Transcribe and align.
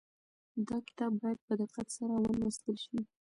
دا 0.67 0.77
کتاب 0.87 1.11
باید 1.21 1.39
په 1.47 1.53
دقت 1.61 1.87
سره 1.97 2.13
ولوستل 2.23 2.75
شي. 2.85 2.99